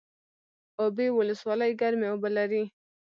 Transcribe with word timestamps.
اوبې 0.81 1.07
ولسوالۍ 1.17 1.71
ګرمې 1.81 2.07
اوبه 2.09 2.29
لري؟ 2.37 2.63